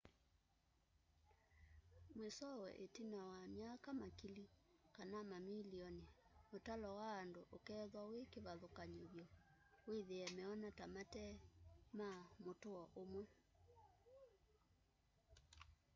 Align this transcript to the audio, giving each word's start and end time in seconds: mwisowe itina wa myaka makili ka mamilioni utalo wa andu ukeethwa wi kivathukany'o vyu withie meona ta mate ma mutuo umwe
mwisowe 2.15 2.69
itina 2.85 3.19
wa 3.29 3.39
myaka 3.57 3.89
makili 4.01 4.45
ka 4.95 5.01
mamilioni 5.31 6.05
utalo 6.57 6.89
wa 6.99 7.09
andu 7.21 7.41
ukeethwa 7.55 8.01
wi 8.11 8.19
kivathukany'o 8.31 9.05
vyu 9.13 9.25
withie 9.89 10.27
meona 10.35 10.69
ta 10.77 10.85
mate 10.95 11.25
ma 11.97 12.09
mutuo 12.43 12.81
umwe 13.03 13.23